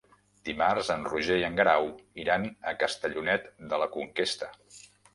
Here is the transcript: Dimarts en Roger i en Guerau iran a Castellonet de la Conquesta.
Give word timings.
Dimarts 0.47 0.89
en 0.93 1.05
Roger 1.09 1.37
i 1.43 1.45
en 1.51 1.59
Guerau 1.59 1.91
iran 2.25 2.49
a 2.73 2.75
Castellonet 2.83 3.49
de 3.75 3.85
la 3.85 3.93
Conquesta. 4.01 4.55